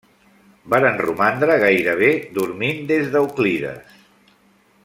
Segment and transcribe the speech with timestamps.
[0.73, 2.09] Varen romandre gairebé
[2.39, 3.83] dormint des d'Euclides.